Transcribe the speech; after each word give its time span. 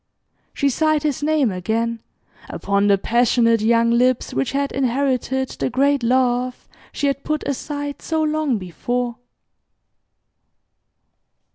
She 0.51 0.69
sighed 0.69 1.03
his 1.03 1.21
name 1.21 1.51
again, 1.51 2.01
upon 2.49 2.87
the 2.87 2.97
passionate 2.97 3.61
young 3.61 3.91
lips 3.91 4.33
which 4.33 4.53
had 4.53 4.71
inherited 4.71 5.49
the 5.49 5.69
great 5.69 6.01
love 6.01 6.67
she 6.91 7.05
had 7.05 7.23
put 7.23 7.47
aside 7.47 8.01
so 8.01 8.23
long 8.23 8.57
before. 8.57 9.17